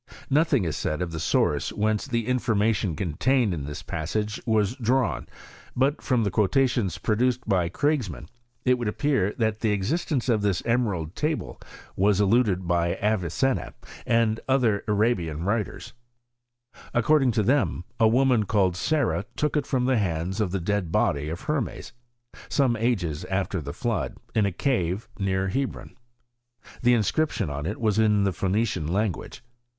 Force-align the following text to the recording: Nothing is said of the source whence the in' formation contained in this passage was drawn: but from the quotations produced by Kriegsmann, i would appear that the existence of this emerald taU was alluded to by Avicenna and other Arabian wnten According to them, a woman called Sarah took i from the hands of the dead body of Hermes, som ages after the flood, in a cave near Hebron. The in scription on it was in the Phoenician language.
Nothing 0.31 0.63
is 0.65 0.75
said 0.75 0.99
of 0.99 1.11
the 1.11 1.19
source 1.19 1.71
whence 1.71 2.07
the 2.07 2.25
in' 2.27 2.39
formation 2.39 2.95
contained 2.95 3.53
in 3.53 3.65
this 3.65 3.83
passage 3.83 4.41
was 4.47 4.75
drawn: 4.77 5.27
but 5.75 6.01
from 6.01 6.23
the 6.23 6.31
quotations 6.31 6.97
produced 6.97 7.47
by 7.47 7.69
Kriegsmann, 7.69 8.27
i 8.67 8.73
would 8.73 8.87
appear 8.87 9.35
that 9.37 9.59
the 9.59 9.69
existence 9.69 10.27
of 10.27 10.41
this 10.41 10.63
emerald 10.65 11.15
taU 11.15 11.59
was 11.95 12.19
alluded 12.19 12.61
to 12.61 12.65
by 12.65 12.95
Avicenna 12.95 13.75
and 14.03 14.39
other 14.49 14.83
Arabian 14.87 15.41
wnten 15.41 15.93
According 16.95 17.29
to 17.33 17.43
them, 17.43 17.83
a 17.99 18.07
woman 18.07 18.45
called 18.45 18.75
Sarah 18.75 19.25
took 19.35 19.55
i 19.55 19.61
from 19.61 19.85
the 19.85 19.99
hands 19.99 20.41
of 20.41 20.49
the 20.49 20.59
dead 20.59 20.91
body 20.91 21.29
of 21.29 21.41
Hermes, 21.41 21.93
som 22.49 22.75
ages 22.75 23.23
after 23.25 23.61
the 23.61 23.71
flood, 23.71 24.17
in 24.33 24.47
a 24.47 24.51
cave 24.51 25.07
near 25.19 25.49
Hebron. 25.49 25.95
The 26.81 26.95
in 26.95 27.03
scription 27.03 27.51
on 27.51 27.67
it 27.67 27.79
was 27.79 27.99
in 27.99 28.23
the 28.23 28.33
Phoenician 28.33 28.87
language. 28.87 29.43